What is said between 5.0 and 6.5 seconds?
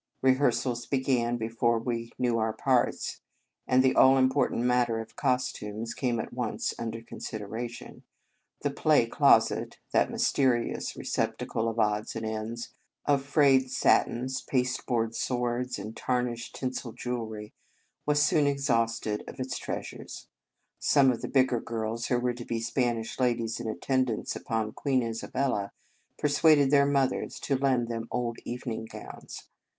costumes came at